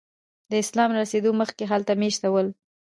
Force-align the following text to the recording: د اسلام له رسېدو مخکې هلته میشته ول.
د 0.49 0.53
اسلام 0.63 0.89
له 0.93 0.99
رسېدو 1.03 1.29
مخکې 1.41 1.63
هلته 1.71 1.91
میشته 2.01 2.27
ول. 2.29 2.47